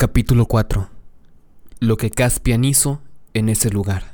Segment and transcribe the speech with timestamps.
[0.00, 0.88] Capítulo 4
[1.80, 3.00] Lo que Caspian hizo
[3.34, 4.04] en ese lugar.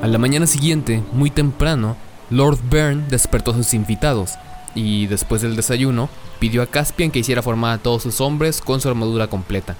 [0.00, 1.96] A la mañana siguiente, muy temprano,
[2.30, 4.34] Lord Byrne despertó a sus invitados
[4.76, 6.08] y, después del desayuno,
[6.38, 9.74] pidió a Caspian que hiciera formar a todos sus hombres con su armadura completa.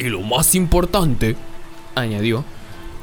[0.00, 1.36] Y lo más importante,
[1.94, 2.42] Añadió,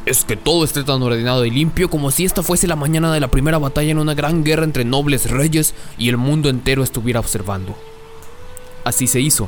[0.07, 3.19] es que todo esté tan ordenado y limpio como si esta fuese la mañana de
[3.19, 7.19] la primera batalla en una gran guerra entre nobles reyes y el mundo entero estuviera
[7.19, 7.77] observando.
[8.83, 9.47] así se hizo.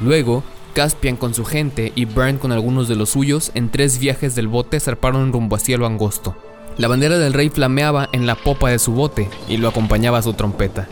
[0.00, 0.42] Luego,
[0.74, 4.48] Caspian con su gente y Byrne con algunos de los suyos en tres viajes del
[4.48, 6.34] bote zarparon rumbo a cielo angosto.
[6.76, 10.32] La bandera del rey flameaba en la popa de su bote y lo acompañaba su
[10.32, 10.88] trompeta.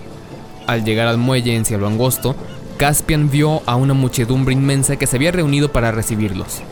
[0.68, 2.36] Al llegar al muelle en cielo angosto,
[2.78, 6.62] Caspian vio a una muchedumbre inmensa que se había reunido para recibirlos.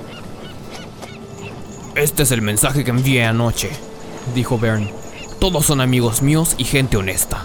[1.96, 3.70] Este es el mensaje que envié anoche,
[4.32, 4.92] Dijo Byrne,
[5.40, 7.44] Todos son amigos míos y gente honesta.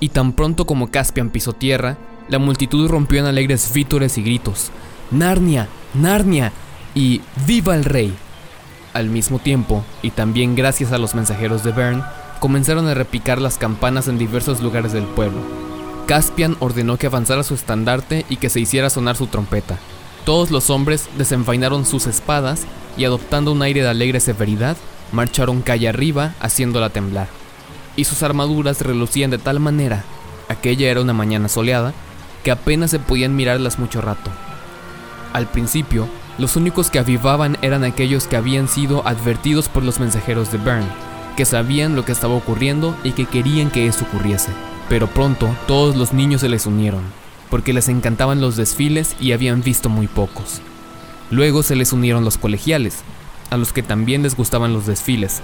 [0.00, 1.96] y tan pronto como Caspian pisó tierra,
[2.28, 4.72] la multitud rompió en alegres vítores y gritos.
[5.12, 5.68] ¡Narnia!
[5.94, 6.52] ¡Narnia!
[6.96, 8.12] y ¡Viva el rey!
[8.92, 12.02] Al mismo tiempo, y también gracias a los mensajeros de Bern,
[12.40, 15.61] comenzaron a repicar las campanas en diversos lugares del pueblo.
[16.06, 19.78] Caspian ordenó que avanzara su estandarte y que se hiciera sonar su trompeta.
[20.24, 22.62] Todos los hombres desenvainaron sus espadas
[22.96, 24.76] y adoptando un aire de alegre severidad,
[25.12, 27.28] marcharon calle arriba haciéndola temblar.
[27.96, 30.04] Y sus armaduras relucían de tal manera,
[30.48, 31.92] aquella era una mañana soleada,
[32.42, 34.30] que apenas se podían mirarlas mucho rato.
[35.32, 36.08] Al principio,
[36.38, 40.86] los únicos que avivaban eran aquellos que habían sido advertidos por los mensajeros de Bern,
[41.36, 44.50] que sabían lo que estaba ocurriendo y que querían que eso ocurriese.
[44.92, 47.00] Pero pronto todos los niños se les unieron,
[47.48, 50.60] porque les encantaban los desfiles y habían visto muy pocos.
[51.30, 52.98] Luego se les unieron los colegiales,
[53.48, 55.40] a los que también les gustaban los desfiles,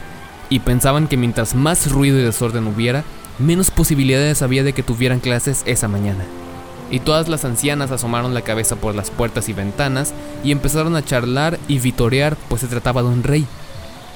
[0.51, 3.05] y pensaban que mientras más ruido y desorden hubiera,
[3.39, 6.25] menos posibilidades había de que tuvieran clases esa mañana
[6.91, 10.13] y todas las ancianas asomaron la cabeza por las puertas y ventanas
[10.45, 13.47] y empezaron a charlar y vitorear, pues se trataba de un rey.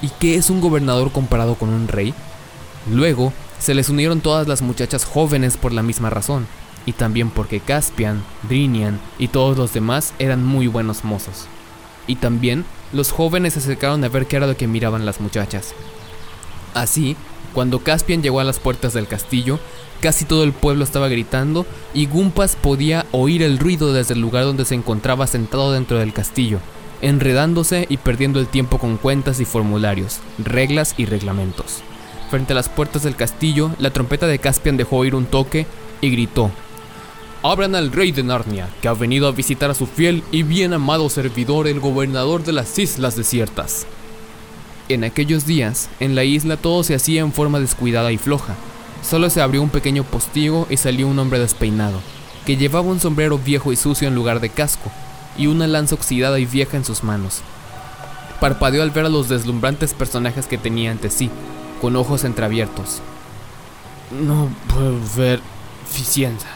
[0.03, 2.13] ¿Y qué es un gobernador comparado con un rey?
[2.91, 6.49] Luego, se les unieron todas las muchachas jóvenes por la misma razón,
[6.85, 11.47] y también porque Caspian, Drinian y todos los demás eran muy buenos mozos.
[12.09, 15.75] Y también, los jóvenes se acercaron a ver qué era lo que miraban las muchachas.
[16.75, 17.17] Así,
[17.55, 19.61] cuando Caspian llegó a las puertas del castillo,
[20.01, 24.43] casi todo el pueblo estaba gritando y Gumpas podía oír el ruido desde el lugar
[24.43, 26.59] donde se encontraba sentado dentro del castillo,
[27.01, 31.85] enredándose y perdiendo el tiempo con cuentas y formularios, reglas y reglamentos.
[32.33, 35.67] Frente a las puertas del castillo, la trompeta de Caspian dejó oír un toque
[36.01, 36.51] y gritó:
[37.43, 40.73] Abran al rey de Narnia, que ha venido a visitar a su fiel y bien
[40.73, 43.85] amado servidor, el gobernador de las islas desiertas.
[44.89, 48.55] En aquellos días, en la isla todo se hacía en forma descuidada y floja.
[49.03, 52.01] Solo se abrió un pequeño postigo y salió un hombre despeinado,
[52.47, 54.91] que llevaba un sombrero viejo y sucio en lugar de casco,
[55.37, 57.43] y una lanza oxidada y vieja en sus manos.
[58.41, 61.29] Parpadeó al ver a los deslumbrantes personajes que tenía ante sí,
[61.83, 63.03] con ojos entreabiertos.
[64.13, 65.41] No puedo ver
[65.91, 66.49] eficiencia.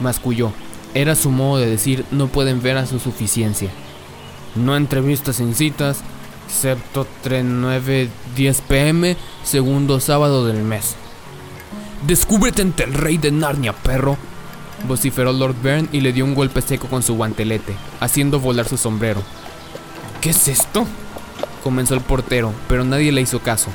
[0.00, 0.50] Masculló.
[0.94, 3.70] Era su modo de decir no pueden ver a su suficiencia.
[4.54, 5.98] No entrevistas sin citas,
[6.48, 10.96] excepto 3, 9, 10 pm, segundo sábado del mes.
[12.06, 14.16] Descúbrete ante el rey de Narnia, perro.
[14.88, 18.78] Vociferó Lord Byrne y le dio un golpe seco con su guantelete, haciendo volar su
[18.78, 19.22] sombrero.
[20.22, 20.86] ¿Qué es esto?
[21.62, 23.70] Comenzó el portero, pero nadie le hizo caso.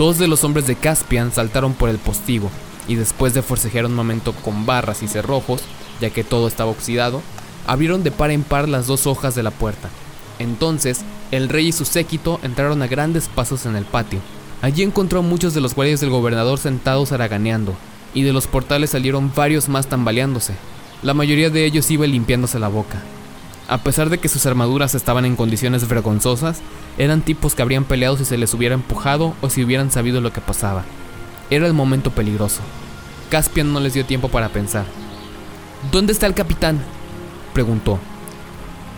[0.00, 2.50] Dos de los hombres de Caspian saltaron por el postigo,
[2.88, 5.60] y después de forcejear un momento con barras y cerrojos,
[6.00, 7.20] ya que todo estaba oxidado,
[7.66, 9.90] abrieron de par en par las dos hojas de la puerta.
[10.38, 11.02] Entonces,
[11.32, 14.20] el rey y su séquito entraron a grandes pasos en el patio.
[14.62, 17.74] Allí encontró a muchos de los guardias del gobernador sentados haraganeando,
[18.14, 20.54] y de los portales salieron varios más tambaleándose.
[21.02, 23.02] La mayoría de ellos iba limpiándose la boca.
[23.70, 26.60] A pesar de que sus armaduras estaban en condiciones vergonzosas,
[26.98, 30.32] eran tipos que habrían peleado si se les hubiera empujado o si hubieran sabido lo
[30.32, 30.82] que pasaba.
[31.50, 32.62] Era el momento peligroso.
[33.30, 34.86] Caspian no les dio tiempo para pensar.
[35.92, 36.80] ¿Dónde está el capitán?
[37.54, 38.00] preguntó.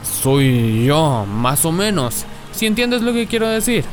[0.03, 2.25] Soy yo, más o menos.
[2.53, 3.85] Si entiendes lo que quiero decir.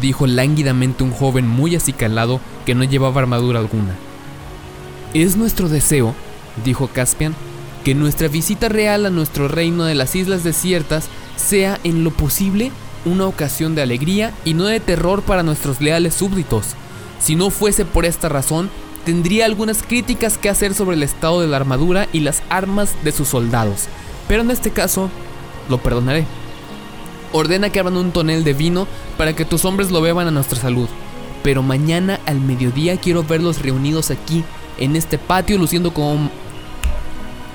[0.00, 3.96] Dijo lánguidamente un joven muy acicalado que no llevaba armadura alguna.
[5.14, 6.14] Es nuestro deseo,
[6.64, 7.34] dijo Caspian,
[7.84, 12.72] que nuestra visita real a nuestro reino de las islas desiertas sea en lo posible
[13.04, 16.68] una ocasión de alegría y no de terror para nuestros leales súbditos.
[17.20, 18.70] Si no fuese por esta razón,
[19.04, 23.12] tendría algunas críticas que hacer sobre el estado de la armadura y las armas de
[23.12, 23.84] sus soldados,
[24.28, 25.10] pero en este caso
[25.68, 26.24] lo perdonaré.
[27.32, 28.86] Ordena que abran un tonel de vino
[29.18, 30.88] para que tus hombres lo beban a nuestra salud,
[31.42, 34.42] pero mañana al mediodía quiero verlos reunidos aquí,
[34.78, 36.30] en este patio, luciendo como...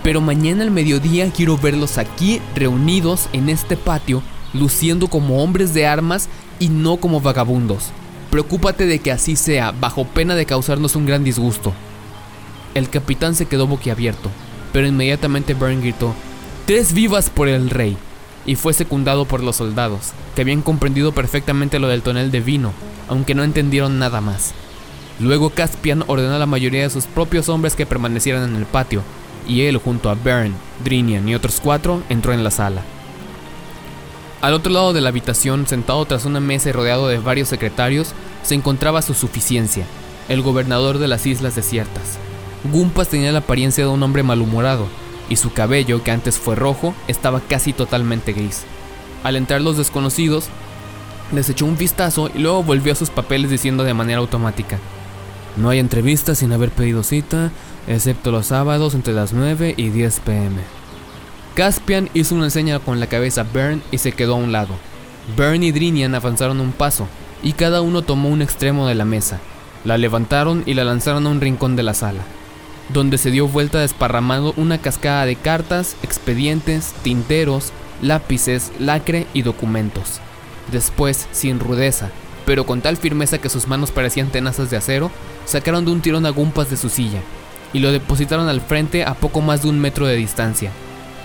[0.04, 4.24] Pero mañana al mediodía quiero verlos aquí, reunidos en este patio,
[4.54, 6.30] luciendo como hombres de armas
[6.60, 7.92] y no como vagabundos.
[8.32, 11.74] Preocúpate de que así sea, bajo pena de causarnos un gran disgusto.
[12.76, 14.30] El capitán se quedó boquiabierto,
[14.72, 16.14] pero inmediatamente Byrne gritó,
[16.66, 17.98] Tres vivas por el rey,
[18.46, 22.72] y fue secundado por los soldados, que habían comprendido perfectamente lo del tonel de vino,
[23.08, 24.54] aunque no entendieron nada más.
[25.20, 29.02] Luego Caspian ordenó a la mayoría de sus propios hombres que permanecieran en el patio,
[29.50, 30.54] y él junto a Bern,
[30.84, 32.84] Drinian y otros cuatro entró en la sala.
[34.42, 38.14] Al otro lado de la habitación, sentado tras una mesa y rodeado de varios secretarios,
[38.44, 39.86] se encontraba su suficiencia,
[40.30, 42.20] el gobernador de las islas desiertas.
[42.72, 44.88] Gumpas tenía la apariencia de un hombre malhumorado,
[45.30, 48.64] y su cabello, que antes fue rojo, estaba casi totalmente gris.
[49.24, 50.46] Al entrar los desconocidos,
[51.34, 54.80] les echó un vistazo y luego volvió a sus papeles diciendo de manera automática,
[55.58, 57.52] No hay entrevistas sin haber pedido cita,
[57.90, 60.62] excepto los sábados entre las 9 y 10 pm.
[61.56, 64.76] Caspian hizo una señal con la cabeza a Bern y se quedó a un lado.
[65.36, 67.08] Bern y Drinian avanzaron un paso,
[67.44, 69.40] y cada uno tomó un extremo de la mesa.
[69.84, 72.22] La levantaron y la lanzaron a un rincón de la sala,
[72.90, 80.20] donde se dio vuelta desparramando una cascada de cartas, expedientes, tinteros, lápices, lacre y documentos.
[80.72, 82.12] Después, sin rudeza,
[82.46, 85.12] pero con tal firmeza que sus manos parecían tenazas de acero,
[85.46, 87.22] sacaron de un tirón a Gumpas de su silla
[87.74, 90.72] y lo depositaron al frente a poco más de un metro de distancia.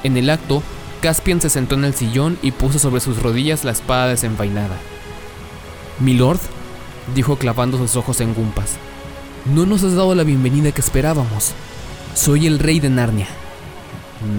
[0.02, 0.62] En el acto,
[1.00, 4.76] Caspian se sentó en el sillón y puso sobre sus rodillas la espada desenvainada.
[6.00, 6.40] Milord,
[7.14, 8.76] dijo clavando sus ojos en Gumpas,
[9.44, 11.52] no nos has dado la bienvenida que esperábamos.
[12.14, 13.28] Soy el rey de Narnia.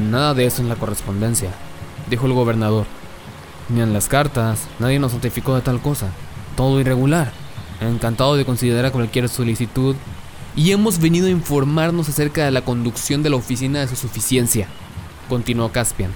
[0.10, 1.52] Nada de eso en la correspondencia,
[2.10, 2.86] dijo el gobernador.
[3.70, 6.08] Ni en las cartas, nadie nos notificó de tal cosa.
[6.56, 7.32] Todo irregular.
[7.82, 9.96] Encantado de considerar cualquier solicitud.
[10.56, 14.68] Y hemos venido a informarnos acerca de la conducción de la oficina de su suficiencia
[15.26, 16.12] continuó Caspian.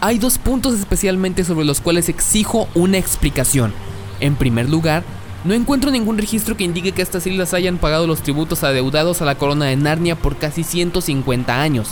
[0.00, 3.72] Hay dos puntos especialmente sobre los cuales exijo una explicación.
[4.20, 5.04] En primer lugar,
[5.44, 9.24] no encuentro ningún registro que indique que estas islas hayan pagado los tributos adeudados a
[9.24, 11.90] la corona de Narnia por casi 150 años.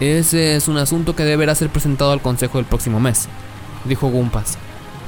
[0.00, 3.28] Ese es un asunto que deberá ser presentado al Consejo el próximo mes,
[3.84, 4.58] dijo Gumpas.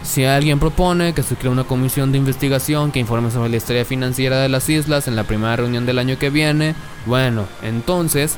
[0.06, 3.84] Si alguien propone que se cree una comisión de investigación que informe sobre la historia
[3.84, 6.76] financiera de las islas en la primera reunión del año que viene,
[7.06, 8.36] bueno, entonces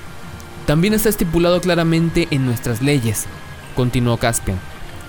[0.67, 3.27] también está estipulado claramente en nuestras leyes,
[3.77, 4.59] continuó Caspian,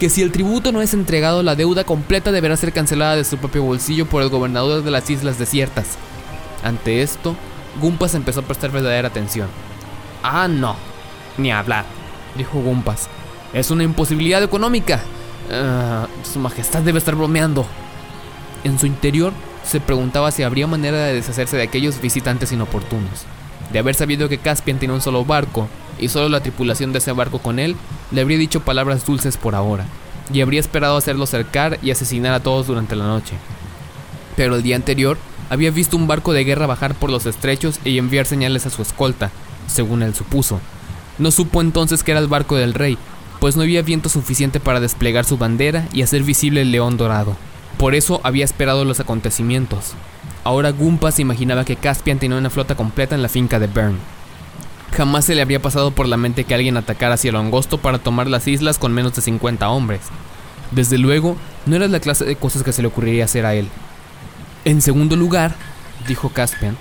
[0.01, 3.37] que si el tributo no es entregado, la deuda completa deberá ser cancelada de su
[3.37, 5.97] propio bolsillo por el gobernador de las islas desiertas.
[6.61, 7.35] Ante esto,
[7.81, 9.47] Gumpas empezó a prestar verdadera atención.
[10.23, 10.75] Ah, no,
[11.37, 11.85] ni hablar,
[12.37, 13.07] dijo Gumpas.
[13.53, 15.01] Es una imposibilidad económica.
[15.51, 17.65] Ah, su Majestad debe estar bromeando.
[18.63, 23.25] En su interior se preguntaba si habría manera de deshacerse de aquellos visitantes inoportunos.
[23.71, 25.67] De haber sabido que Caspian tenía un solo barco
[25.99, 27.75] y solo la tripulación de ese barco con él,
[28.11, 29.85] le habría dicho palabras dulces por ahora,
[30.33, 33.35] y habría esperado hacerlo cercar y asesinar a todos durante la noche.
[34.35, 35.17] Pero el día anterior
[35.49, 38.81] había visto un barco de guerra bajar por los estrechos y enviar señales a su
[38.81, 39.31] escolta,
[39.67, 40.59] según él supuso.
[41.17, 42.97] No supo entonces que era el barco del rey,
[43.39, 47.35] pues no había viento suficiente para desplegar su bandera y hacer visible el león dorado.
[47.77, 49.95] Por eso había esperado los acontecimientos,
[50.43, 53.97] Ahora Gumpas imaginaba que Caspian tenía una flota completa en la finca de Bern.
[54.95, 57.99] Jamás se le había pasado por la mente que alguien atacara hacia lo angosto para
[57.99, 60.01] tomar las islas con menos de 50 hombres.
[60.71, 63.67] Desde luego, no era la clase de cosas que se le ocurriría hacer a él.
[64.65, 65.55] En segundo lugar,
[66.07, 66.77] dijo Caspian,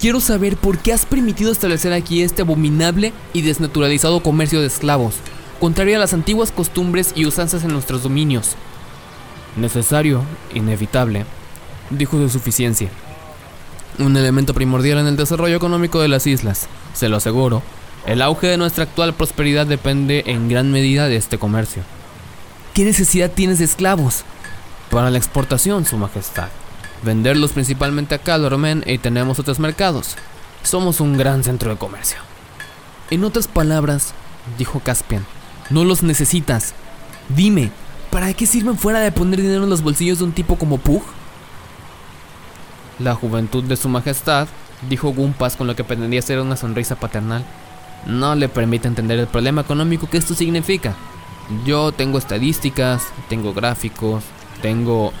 [0.00, 5.14] quiero saber por qué has permitido establecer aquí este abominable y desnaturalizado comercio de esclavos,
[5.58, 8.56] contrario a las antiguas costumbres y usanzas en nuestros dominios.
[9.56, 10.22] Necesario,
[10.54, 11.24] inevitable,
[11.90, 12.90] dijo de suficiencia.
[13.98, 17.62] Un elemento primordial en el desarrollo económico de las islas, se lo aseguro.
[18.06, 21.82] El auge de nuestra actual prosperidad depende en gran medida de este comercio.
[22.74, 24.24] ¿Qué necesidad tienes de esclavos?
[24.90, 26.48] Para la exportación, Su Majestad.
[27.02, 30.16] Venderlos principalmente a Calormen y tenemos otros mercados.
[30.62, 32.18] Somos un gran centro de comercio.
[33.10, 34.14] En otras palabras,
[34.58, 35.26] dijo Caspian,
[35.70, 36.74] no los necesitas.
[37.28, 37.70] Dime,
[38.10, 41.02] ¿para qué sirven fuera de poner dinero en los bolsillos de un tipo como Pug?
[42.98, 44.48] La juventud de su majestad,
[44.88, 47.44] dijo Gumpas con lo que pretendía ser una sonrisa paternal,
[48.06, 50.94] no le permite entender el problema económico que esto significa.
[51.64, 54.24] Yo tengo estadísticas, tengo gráficos,
[54.62, 55.12] tengo...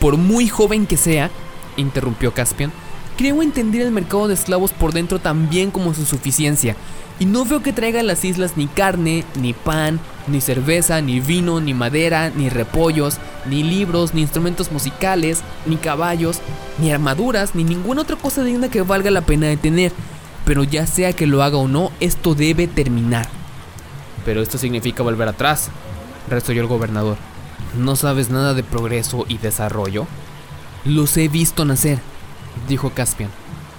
[0.00, 1.30] Por muy joven que sea,
[1.76, 2.72] interrumpió Caspian,
[3.20, 6.74] Creo entender el mercado de esclavos por dentro tan bien como su suficiencia,
[7.18, 11.20] y no veo que traiga a las islas ni carne, ni pan, ni cerveza, ni
[11.20, 16.38] vino, ni madera, ni repollos, ni libros, ni instrumentos musicales, ni caballos,
[16.78, 19.92] ni armaduras, ni ninguna otra cosa digna que valga la pena de tener.
[20.46, 23.28] Pero ya sea que lo haga o no, esto debe terminar.
[24.24, 25.68] Pero esto significa volver atrás,
[26.30, 27.18] resolló el gobernador.
[27.76, 30.06] ¿No sabes nada de progreso y desarrollo?
[30.86, 31.98] Los he visto nacer,
[32.68, 33.30] dijo Caspian.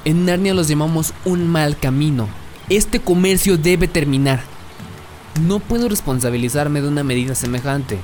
[0.06, 2.28] En Narnia los llamamos un mal camino.
[2.70, 4.42] Este comercio debe terminar.
[5.42, 8.00] No puedo responsabilizarme de una medida semejante,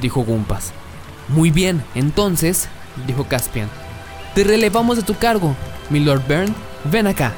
[0.00, 0.72] dijo Gumpas.
[1.28, 2.68] Muy bien, entonces,
[3.06, 3.68] dijo Caspian.
[4.34, 5.56] Te relevamos de tu cargo,
[5.90, 6.54] Milord Byrne.
[6.90, 7.34] Ven acá.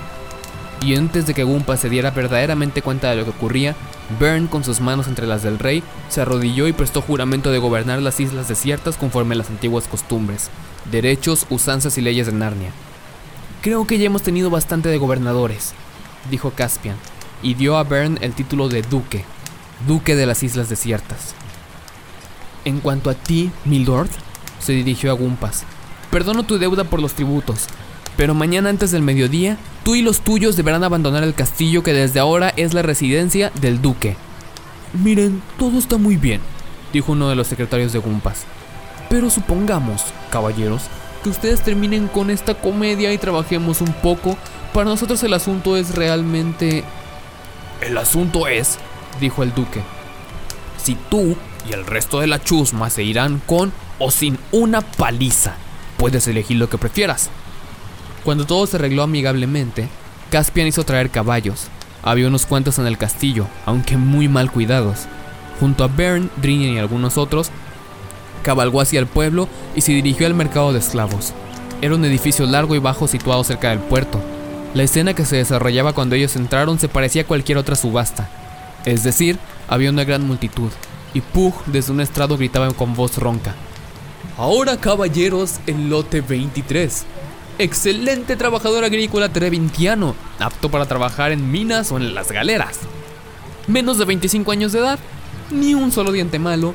[0.80, 3.76] Y antes de que Gumpas se diera verdaderamente cuenta de lo que ocurría,
[4.18, 8.00] Byrne, con sus manos entre las del rey, se arrodilló y prestó juramento de gobernar
[8.00, 10.50] las islas desiertas conforme a las antiguas costumbres,
[10.90, 12.70] derechos, usanzas y leyes de Narnia.
[13.62, 15.74] Creo que ya hemos tenido bastante de gobernadores,
[16.30, 16.96] dijo Caspian,
[17.42, 19.24] y dio a Byrne el título de duque,
[19.86, 21.34] duque de las islas desiertas.
[22.64, 24.10] En cuanto a ti, mi lord,
[24.58, 25.64] se dirigió a Gumpas,
[26.10, 27.66] perdono tu deuda por los tributos,
[28.16, 32.20] pero mañana antes del mediodía, tú y los tuyos deberán abandonar el castillo que desde
[32.20, 34.16] ahora es la residencia del duque.
[34.92, 36.40] Miren, todo está muy bien,
[36.92, 38.44] dijo uno de los secretarios de Gumpas.
[39.08, 40.82] Pero supongamos, caballeros,
[41.22, 44.36] que ustedes terminen con esta comedia y trabajemos un poco.
[44.72, 46.84] Para nosotros el asunto es realmente...
[47.80, 48.78] El asunto es,
[49.20, 49.82] dijo el duque,
[50.82, 51.36] si tú
[51.68, 55.54] y el resto de la chusma se irán con o sin una paliza.
[55.96, 57.30] Puedes elegir lo que prefieras.
[58.24, 59.88] Cuando todo se arregló amigablemente,
[60.30, 61.66] Caspian hizo traer caballos.
[62.02, 65.06] Había unos cuantos en el castillo, aunque muy mal cuidados.
[65.58, 67.50] Junto a Bern, Drinian y algunos otros,
[68.42, 71.32] cabalgó hacia el pueblo y se dirigió al mercado de esclavos.
[71.80, 74.20] Era un edificio largo y bajo situado cerca del puerto.
[74.74, 78.28] La escena que se desarrollaba cuando ellos entraron se parecía a cualquier otra subasta.
[78.84, 79.38] Es decir,
[79.68, 80.70] había una gran multitud,
[81.12, 83.54] y Pug desde un estrado gritaba con voz ronca.
[84.38, 87.04] Ahora caballeros, el lote 23.
[87.58, 92.78] Excelente trabajador agrícola trevintiano, apto para trabajar en minas o en las galeras.
[93.66, 94.98] Menos de 25 años de edad,
[95.50, 96.74] ni un solo diente malo,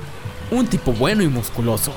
[0.51, 1.93] un tipo bueno y musculoso.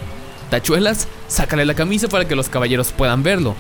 [0.51, 3.55] Tachuelas, sácale la camisa para que los caballeros puedan verlo.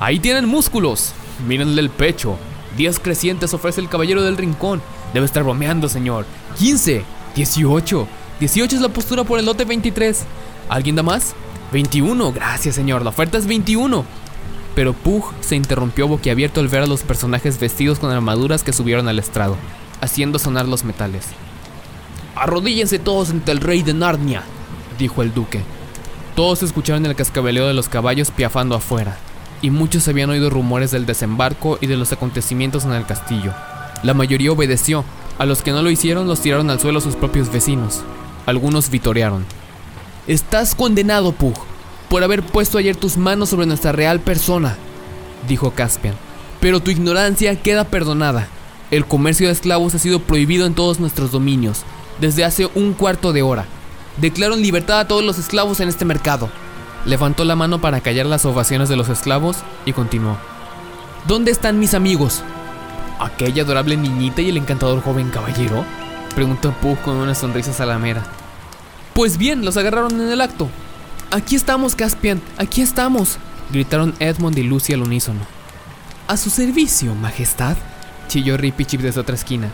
[0.00, 1.12] Ahí tienen músculos,
[1.46, 2.38] mírenle el pecho.
[2.76, 4.80] 10 crecientes ofrece el caballero del rincón.
[5.12, 6.26] Debe estar bromeando, señor.
[6.58, 7.04] 15,
[7.36, 8.08] 18.
[8.40, 10.24] 18 es la postura por el lote 23.
[10.68, 11.34] ¿Alguien da más?
[11.72, 12.32] 21.
[12.32, 13.02] Gracias, señor.
[13.02, 14.04] La oferta es 21.
[14.74, 19.08] Pero Pug se interrumpió boquiabierto al ver a los personajes vestidos con armaduras que subieron
[19.08, 19.56] al estrado,
[20.00, 21.26] haciendo sonar los metales.
[22.34, 24.42] Arrodíllense todos ante el rey de Narnia,
[24.98, 25.60] dijo el duque.
[26.34, 29.16] Todos escucharon el cascabeleo de los caballos piafando afuera,
[29.62, 33.54] y muchos habían oído rumores del desembarco y de los acontecimientos en el castillo.
[34.02, 35.04] La mayoría obedeció,
[35.38, 38.02] a los que no lo hicieron los tiraron al suelo sus propios vecinos.
[38.46, 39.44] Algunos vitorearon.
[40.26, 41.54] Estás condenado, Pug,
[42.14, 44.76] por haber puesto ayer tus manos sobre nuestra real persona,
[45.48, 46.14] dijo Caspian.
[46.60, 48.46] Pero tu ignorancia queda perdonada.
[48.92, 51.82] El comercio de esclavos ha sido prohibido en todos nuestros dominios,
[52.20, 53.64] desde hace un cuarto de hora.
[54.18, 56.50] Declaro en libertad a todos los esclavos en este mercado.
[57.04, 60.38] Levantó la mano para callar las ovaciones de los esclavos y continuó.
[61.26, 62.42] ¿Dónde están mis amigos?
[63.18, 65.84] ¿Aquella adorable niñita y el encantador joven caballero?
[66.36, 68.22] Preguntó Pug con una sonrisa salamera.
[69.14, 70.70] Pues bien, los agarraron en el acto.
[71.34, 73.38] Aquí estamos, Caspian, aquí estamos,
[73.72, 75.40] gritaron Edmund y Lucy al unísono.
[76.28, 77.76] A su servicio, Majestad,
[78.28, 79.72] chilló Rippy Chip desde otra esquina.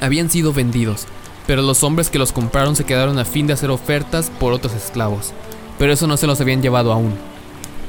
[0.00, 1.04] Habían sido vendidos,
[1.46, 4.72] pero los hombres que los compraron se quedaron a fin de hacer ofertas por otros
[4.72, 5.34] esclavos,
[5.78, 7.12] pero eso no se los habían llevado aún.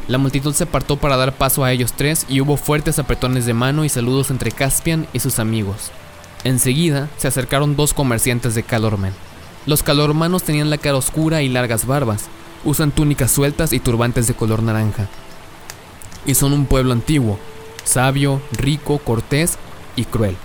[0.09, 3.53] La multitud se apartó para dar paso a ellos tres y hubo fuertes apretones de
[3.53, 5.91] mano y saludos entre Caspian y sus amigos.
[6.43, 9.13] Enseguida se acercaron dos comerciantes de Calormen.
[9.65, 12.29] Los calormanos tenían la cara oscura y largas barbas,
[12.63, 15.07] usan túnicas sueltas y turbantes de color naranja.
[16.25, 17.39] Y son un pueblo antiguo,
[17.83, 19.57] sabio, rico, cortés
[19.95, 20.35] y cruel.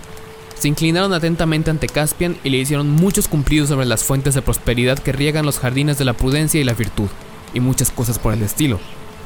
[0.59, 4.99] Se inclinaron atentamente ante Caspian y le hicieron muchos cumplidos sobre las fuentes de prosperidad
[4.99, 7.09] que riegan los jardines de la prudencia y la virtud,
[7.53, 8.79] y muchas cosas por el estilo.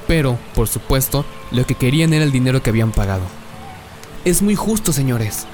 [0.07, 3.25] Pero, por supuesto, lo que querían era el dinero que habían pagado.
[4.25, 5.47] Es muy justo, señores,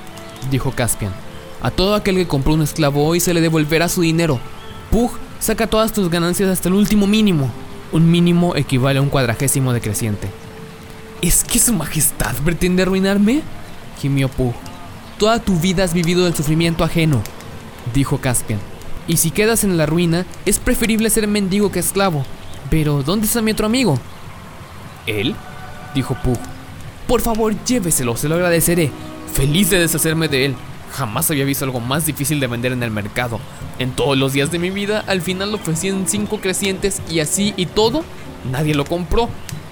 [0.51, 1.13] dijo Caspian.
[1.61, 4.41] A todo aquel que compró un esclavo hoy se le devolverá su dinero.
[4.91, 5.11] Pug,
[5.43, 7.51] saca todas tus ganancias hasta el último mínimo.
[7.91, 10.29] Un mínimo equivale a un cuadragésimo decreciente.
[11.21, 13.43] ¿Es que su majestad pretende arruinarme?
[14.01, 14.55] gimió Pug.
[15.19, 17.21] Toda tu vida has vivido del sufrimiento ajeno,
[17.93, 18.61] dijo Caspian.
[19.09, 22.25] Y si quedas en la ruina, es preferible ser mendigo que esclavo.
[22.71, 23.99] Pero, ¿dónde está mi otro amigo?
[25.07, 25.35] ¿Él?
[25.95, 26.39] dijo Pug.
[27.09, 28.91] Por favor, lléveselo, se lo agradeceré.
[29.35, 30.55] Feliz de deshacerme de él.
[30.93, 33.41] Jamás había visto algo más difícil de vender en el mercado.
[33.79, 37.67] En todos los días de mi vida, al final ofrecían cinco crecientes y así y
[37.67, 38.05] todo,
[38.51, 39.29] nadie lo compró.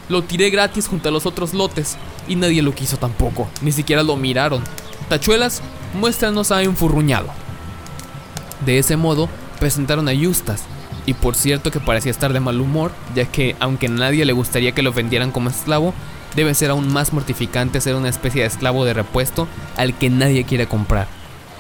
[0.08, 1.96] Lo tiré gratis junto a los otros lotes
[2.26, 4.62] y nadie lo quiso tampoco, ni siquiera lo miraron.
[5.08, 5.62] Tachuelas,
[5.94, 7.28] muéstranos a enfurruñado.
[8.64, 10.64] De ese modo, presentaron a Justas,
[11.06, 14.32] y por cierto que parecía estar de mal humor, ya que aunque a nadie le
[14.32, 15.94] gustaría que lo vendieran como esclavo,
[16.36, 20.44] debe ser aún más mortificante ser una especie de esclavo de repuesto al que nadie
[20.44, 21.08] quiere comprar.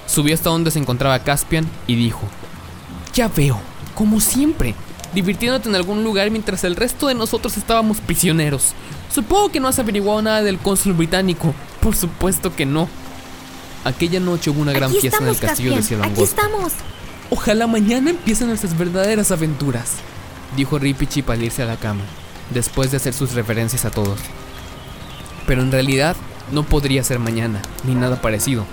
[0.06, 2.22] Subió hasta donde se encontraba Caspian y dijo,
[3.14, 3.60] Ya veo,
[3.94, 4.74] como siempre,
[5.14, 8.72] divirtiéndote en algún lugar mientras el resto de nosotros estábamos prisioneros.
[9.12, 11.54] Supongo que no has averiguado nada del cónsul británico.
[11.80, 12.88] Por supuesto que no.
[13.84, 16.72] Aquella noche hubo una gran fiesta en el castillo de Cielo Aquí estamos.
[17.30, 19.92] Ojalá mañana empiecen nuestras verdaderas aventuras,
[20.56, 22.02] dijo Ripichi al irse a la cama,
[22.52, 24.18] después de hacer sus referencias a todos.
[25.46, 26.16] Pero en realidad
[26.52, 28.64] no podría ser mañana, ni nada parecido.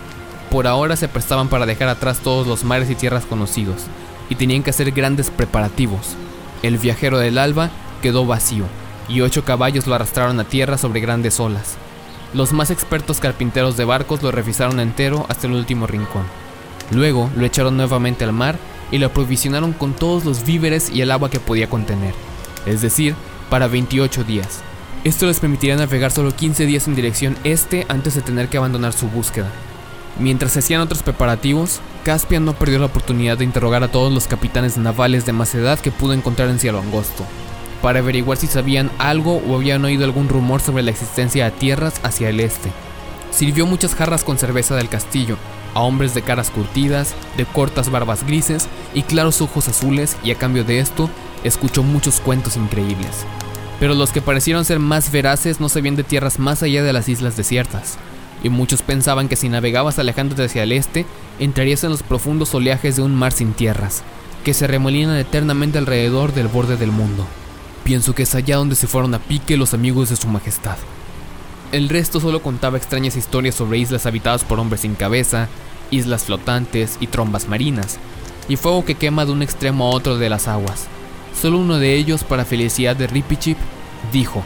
[0.52, 3.84] Por ahora se prestaban para dejar atrás todos los mares y tierras conocidos,
[4.30, 6.16] y tenían que hacer grandes preparativos.
[6.64, 7.70] El viajero del alba
[8.02, 8.66] quedó vacío,
[9.10, 11.76] y ocho caballos lo arrastraron a tierra sobre grandes olas.
[12.34, 16.24] Los más expertos carpinteros de barcos lo revisaron entero hasta el último rincón.
[16.92, 18.58] Luego lo echaron nuevamente al mar
[18.92, 22.14] y lo aprovisionaron con todos los víveres y el agua que podía contener,
[22.66, 23.16] es decir,
[23.50, 24.62] para 28 días.
[25.08, 28.92] Esto les permitiría navegar solo 15 días en dirección este antes de tener que abandonar
[28.92, 29.50] su búsqueda.
[30.20, 34.28] Mientras se hacían otros preparativos, Caspian no perdió la oportunidad de interrogar a todos los
[34.28, 37.24] capitanes navales de más edad que pudo encontrar en Cielo Angosto,
[37.82, 42.02] para averiguar si sabían algo o habían oído algún rumor sobre la existencia de tierras
[42.04, 42.70] hacia el este.
[43.32, 45.38] Sirvió muchas jarras con cerveza del castillo,
[45.74, 50.36] a hombres de caras curtidas, de cortas barbas grises y claros ojos azules y a
[50.36, 51.10] cambio de esto,
[51.46, 53.26] escuchó muchos cuentos increíbles.
[53.80, 57.10] Pero los que parecieron ser más veraces no sabían de tierras más allá de las
[57.10, 57.98] islas desiertas,
[58.44, 61.06] y muchos pensaban que si navegabas alejándote hacia el este,
[61.40, 64.04] entrarías en los profundos oleajes de un mar sin tierras,
[64.44, 67.26] que se remolinan eternamente alrededor del borde del mundo.
[67.84, 70.78] Pienso que es allá donde se fueron a pique los amigos de su majestad.
[71.72, 75.48] El resto solo contaba extrañas historias sobre islas habitadas por hombres sin cabeza,
[75.92, 78.00] islas flotantes y trombas marinas,
[78.50, 80.88] y fuego que quema de un extremo a otro de las aguas.
[81.40, 83.58] Solo uno de ellos, para felicidad de Ripichip,
[84.12, 84.44] dijo,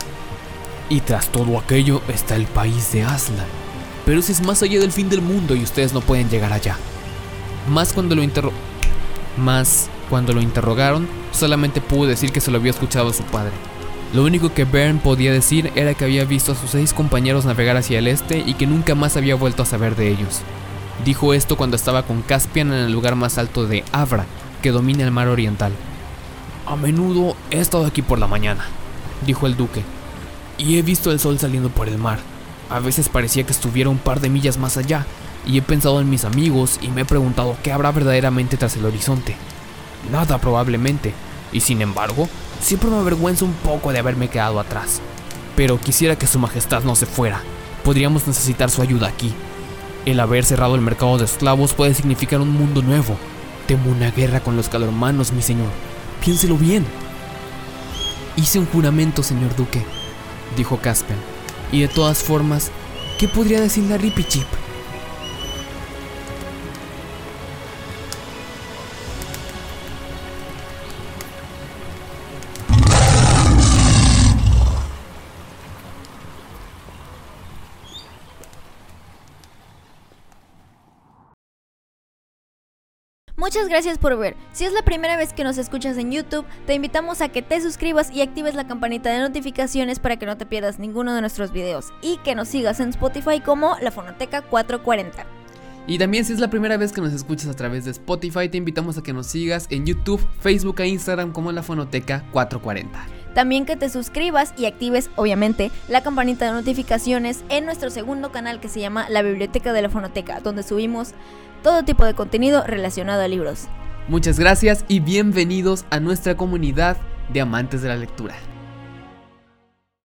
[0.90, 3.46] y tras todo aquello está el país de Aslan.
[4.06, 6.78] Pero ese es más allá del fin del mundo y ustedes no pueden llegar allá.
[7.70, 8.52] Más cuando lo interro...
[9.38, 13.54] Más cuando lo interrogaron, solamente pudo decir que se lo había escuchado a su padre.
[14.14, 17.78] Lo único que Bern podía decir era que había visto a sus seis compañeros navegar
[17.78, 20.42] hacia el este y que nunca más había vuelto a saber de ellos.
[21.06, 24.26] Dijo esto cuando estaba con Caspian en el lugar más alto de Avra,
[24.62, 25.72] que domina el mar oriental.
[26.68, 28.66] A menudo he estado aquí por la mañana,
[29.26, 29.84] dijo el duque,
[30.58, 32.20] y he visto el sol saliendo por el mar.
[32.70, 35.06] A veces parecía que estuviera un par de millas más allá,
[35.46, 38.86] y he pensado en mis amigos y me he preguntado qué habrá verdaderamente tras el
[38.86, 39.36] horizonte.
[40.12, 41.14] Nada probablemente,
[41.52, 42.30] y sin embargo,
[42.62, 45.02] siempre me avergüenza un poco de haberme quedado atrás.
[45.56, 47.42] Pero quisiera que su majestad no se fuera.
[47.84, 49.34] Podríamos necesitar su ayuda aquí.
[50.06, 53.18] El haber cerrado el mercado de esclavos puede significar un mundo nuevo.
[53.68, 55.70] Temo una guerra con los calormanos, mi señor.
[56.24, 56.86] Piénselo bien.
[58.36, 59.84] Hice un juramento, señor duque,
[60.56, 61.20] dijo Caspian.
[61.72, 62.72] Y de todas formas,
[63.20, 64.48] ¿qué podría decirle a Ripichip?
[83.52, 84.38] Muchas gracias por ver.
[84.54, 87.60] Si es la primera vez que nos escuchas en YouTube, te invitamos a que te
[87.60, 91.52] suscribas y actives la campanita de notificaciones para que no te pierdas ninguno de nuestros
[91.52, 95.26] videos y que nos sigas en Spotify como La Fonoteca 440.
[95.86, 98.56] Y también si es la primera vez que nos escuchas a través de Spotify, te
[98.56, 103.06] invitamos a que nos sigas en YouTube, Facebook e Instagram como La Fonoteca 440.
[103.34, 108.62] También que te suscribas y actives, obviamente, la campanita de notificaciones en nuestro segundo canal
[108.62, 111.14] que se llama La Biblioteca de la Fonoteca, donde subimos
[111.62, 113.68] todo tipo de contenido relacionado a libros.
[114.08, 116.98] Muchas gracias y bienvenidos a nuestra comunidad
[117.32, 118.36] de amantes de la lectura.